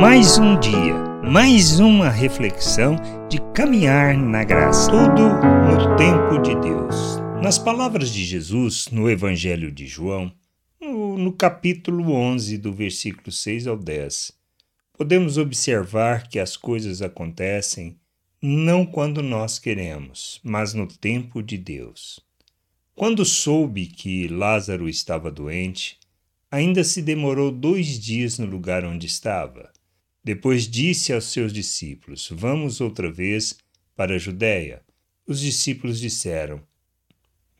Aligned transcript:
Mais 0.00 0.36
um 0.36 0.60
dia, 0.60 0.94
mais 1.24 1.80
uma 1.80 2.10
reflexão 2.10 2.96
de 3.30 3.38
caminhar 3.54 4.14
na 4.14 4.44
graça. 4.44 4.90
Tudo 4.90 5.22
no 5.22 5.96
tempo 5.96 6.38
de 6.42 6.54
Deus. 6.60 7.18
Nas 7.42 7.58
palavras 7.58 8.12
de 8.12 8.22
Jesus 8.22 8.88
no 8.92 9.08
Evangelho 9.08 9.72
de 9.72 9.86
João, 9.86 10.30
no, 10.78 11.32
capítulo 11.32 12.12
11, 12.12 12.58
do 12.58 12.74
versículo 12.74 13.32
6 13.32 13.66
ao 13.66 13.78
10, 13.78 14.32
podemos 14.92 15.38
observar 15.38 16.28
que 16.28 16.38
as 16.38 16.58
coisas 16.58 17.00
acontecem 17.00 17.96
não 18.42 18.84
quando 18.84 19.22
nós 19.22 19.58
queremos, 19.58 20.42
mas 20.44 20.74
no 20.74 20.86
tempo 20.86 21.42
de 21.42 21.56
Deus. 21.56 22.20
Quando 22.94 23.24
soube 23.24 23.86
que 23.86 24.28
Lázaro 24.28 24.90
estava 24.90 25.30
doente, 25.30 25.98
ainda 26.50 26.84
se 26.84 27.00
demorou 27.00 27.50
dois 27.50 27.98
dias 27.98 28.38
no 28.38 28.44
lugar 28.44 28.84
onde 28.84 29.06
estava. 29.06 29.74
Depois 30.26 30.68
disse 30.68 31.12
aos 31.12 31.26
seus 31.26 31.52
discípulos: 31.52 32.28
Vamos 32.32 32.80
outra 32.80 33.08
vez 33.08 33.56
para 33.94 34.16
a 34.16 34.18
Judéia. 34.18 34.82
Os 35.24 35.38
discípulos 35.38 36.00
disseram: 36.00 36.60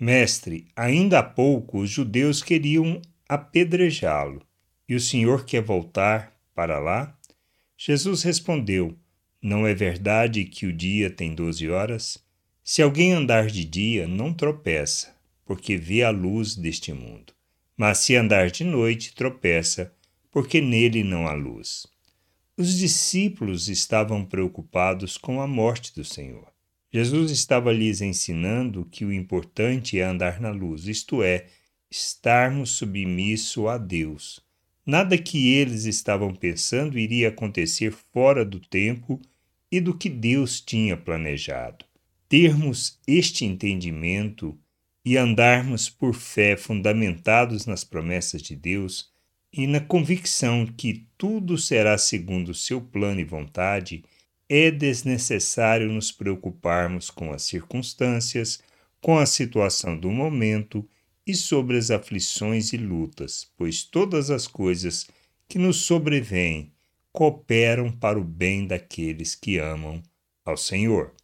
Mestre, 0.00 0.66
ainda 0.74 1.20
há 1.20 1.22
pouco 1.22 1.78
os 1.78 1.88
judeus 1.88 2.42
queriam 2.42 3.00
apedrejá-lo, 3.28 4.42
e 4.88 4.96
o 4.96 5.00
senhor 5.00 5.44
quer 5.44 5.62
voltar 5.62 6.36
para 6.56 6.80
lá? 6.80 7.16
Jesus 7.78 8.24
respondeu: 8.24 8.98
Não 9.40 9.64
é 9.64 9.72
verdade 9.72 10.44
que 10.44 10.66
o 10.66 10.72
dia 10.72 11.08
tem 11.08 11.36
doze 11.36 11.70
horas? 11.70 12.18
Se 12.64 12.82
alguém 12.82 13.12
andar 13.12 13.46
de 13.46 13.64
dia, 13.64 14.08
não 14.08 14.34
tropeça, 14.34 15.14
porque 15.44 15.76
vê 15.76 16.02
a 16.02 16.10
luz 16.10 16.56
deste 16.56 16.92
mundo. 16.92 17.32
Mas 17.76 17.98
se 17.98 18.16
andar 18.16 18.50
de 18.50 18.64
noite, 18.64 19.14
tropeça, 19.14 19.94
porque 20.32 20.60
nele 20.60 21.04
não 21.04 21.28
há 21.28 21.32
luz. 21.32 21.86
Os 22.58 22.78
discípulos 22.78 23.68
estavam 23.68 24.24
preocupados 24.24 25.18
com 25.18 25.42
a 25.42 25.46
morte 25.46 25.94
do 25.94 26.02
Senhor. 26.02 26.50
Jesus 26.90 27.30
estava 27.30 27.70
lhes 27.70 28.00
ensinando 28.00 28.86
que 28.86 29.04
o 29.04 29.12
importante 29.12 30.00
é 30.00 30.02
andar 30.02 30.40
na 30.40 30.48
luz, 30.48 30.86
isto 30.86 31.22
é, 31.22 31.48
estarmos 31.90 32.70
submissos 32.70 33.66
a 33.66 33.76
Deus. 33.76 34.40
Nada 34.86 35.18
que 35.18 35.52
eles 35.52 35.84
estavam 35.84 36.34
pensando 36.34 36.98
iria 36.98 37.28
acontecer 37.28 37.92
fora 37.92 38.42
do 38.42 38.58
tempo 38.58 39.20
e 39.70 39.78
do 39.78 39.94
que 39.94 40.08
Deus 40.08 40.58
tinha 40.58 40.96
planejado. 40.96 41.84
Termos 42.26 42.98
este 43.06 43.44
entendimento 43.44 44.58
e 45.04 45.18
andarmos 45.18 45.90
por 45.90 46.14
fé 46.14 46.56
fundamentados 46.56 47.66
nas 47.66 47.84
promessas 47.84 48.40
de 48.40 48.56
Deus 48.56 49.14
e 49.56 49.66
na 49.66 49.80
convicção 49.80 50.66
que 50.66 51.06
tudo 51.16 51.56
será 51.56 51.96
segundo 51.96 52.52
seu 52.52 52.78
plano 52.78 53.20
e 53.20 53.24
vontade, 53.24 54.04
é 54.46 54.70
desnecessário 54.70 55.90
nos 55.90 56.12
preocuparmos 56.12 57.10
com 57.10 57.32
as 57.32 57.44
circunstâncias, 57.44 58.60
com 59.00 59.18
a 59.18 59.24
situação 59.24 59.98
do 59.98 60.10
momento 60.10 60.86
e 61.26 61.34
sobre 61.34 61.78
as 61.78 61.90
aflições 61.90 62.74
e 62.74 62.76
lutas, 62.76 63.50
pois 63.56 63.82
todas 63.82 64.30
as 64.30 64.46
coisas 64.46 65.06
que 65.48 65.58
nos 65.58 65.78
sobrevêm 65.78 66.70
cooperam 67.10 67.90
para 67.90 68.20
o 68.20 68.24
bem 68.24 68.66
daqueles 68.66 69.34
que 69.34 69.56
amam 69.56 70.02
ao 70.44 70.58
Senhor. 70.58 71.14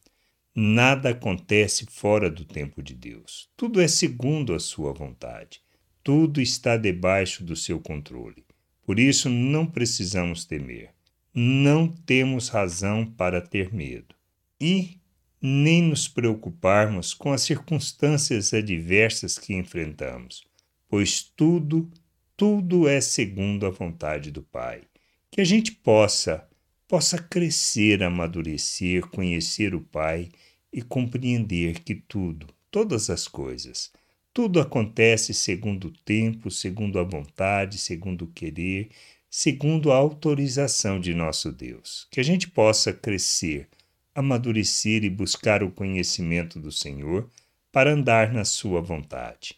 Nada 0.54 1.10
acontece 1.10 1.84
fora 1.84 2.30
do 2.30 2.46
tempo 2.46 2.82
de 2.82 2.94
Deus. 2.94 3.50
Tudo 3.56 3.78
é 3.78 3.86
segundo 3.86 4.54
a 4.54 4.58
sua 4.58 4.92
vontade. 4.92 5.60
Tudo 6.02 6.40
está 6.40 6.76
debaixo 6.76 7.44
do 7.44 7.54
seu 7.54 7.78
controle. 7.78 8.44
Por 8.84 8.98
isso 8.98 9.28
não 9.28 9.64
precisamos 9.64 10.44
temer. 10.44 10.90
Não 11.34 11.88
temos 11.88 12.48
razão 12.48 13.06
para 13.06 13.40
ter 13.40 13.72
medo. 13.72 14.14
E 14.60 14.98
nem 15.40 15.82
nos 15.82 16.06
preocuparmos 16.06 17.14
com 17.14 17.32
as 17.32 17.42
circunstâncias 17.42 18.52
adversas 18.52 19.38
que 19.38 19.54
enfrentamos, 19.54 20.44
pois 20.88 21.22
tudo, 21.22 21.90
tudo 22.36 22.86
é 22.86 23.00
segundo 23.00 23.66
a 23.66 23.70
vontade 23.70 24.30
do 24.30 24.42
Pai. 24.42 24.82
Que 25.30 25.40
a 25.40 25.44
gente 25.44 25.72
possa 25.72 26.46
possa 26.92 27.16
crescer, 27.16 28.02
amadurecer, 28.02 29.06
conhecer 29.06 29.74
o 29.74 29.80
Pai 29.80 30.28
e 30.70 30.82
compreender 30.82 31.80
que 31.80 31.94
tudo, 31.94 32.46
todas 32.70 33.08
as 33.08 33.26
coisas, 33.26 33.90
tudo 34.32 34.60
acontece 34.60 35.34
segundo 35.34 35.88
o 35.88 35.92
tempo, 36.04 36.50
segundo 36.50 36.98
a 36.98 37.02
vontade, 37.02 37.78
segundo 37.78 38.22
o 38.22 38.28
querer, 38.28 38.88
segundo 39.30 39.92
a 39.92 39.96
autorização 39.96 40.98
de 40.98 41.14
nosso 41.14 41.52
Deus. 41.52 42.06
Que 42.10 42.20
a 42.20 42.24
gente 42.24 42.48
possa 42.48 42.92
crescer, 42.92 43.68
amadurecer 44.14 45.04
e 45.04 45.10
buscar 45.10 45.62
o 45.62 45.70
conhecimento 45.70 46.58
do 46.58 46.72
Senhor 46.72 47.28
para 47.70 47.92
andar 47.92 48.32
na 48.32 48.44
Sua 48.44 48.80
vontade. 48.80 49.54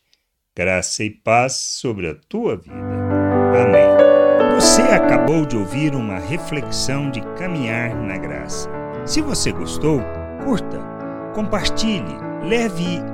Graça 0.56 1.02
e 1.02 1.10
paz 1.10 1.54
sobre 1.54 2.08
a 2.08 2.14
tua 2.14 2.56
vida. 2.56 2.74
Amém. 2.74 4.54
Você 4.54 4.82
acabou 4.82 5.44
de 5.44 5.56
ouvir 5.56 5.94
uma 5.94 6.18
reflexão 6.18 7.10
de 7.10 7.20
caminhar 7.36 7.94
na 7.94 8.16
graça. 8.16 8.70
Se 9.04 9.20
você 9.20 9.50
gostou, 9.50 10.00
curta, 10.44 10.78
compartilhe, 11.34 12.16
leve 12.48 13.13